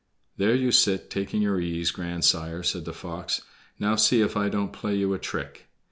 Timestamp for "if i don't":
4.21-4.73